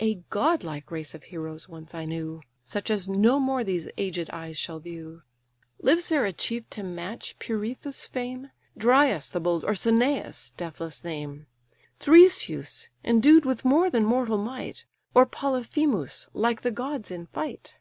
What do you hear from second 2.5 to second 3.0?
Such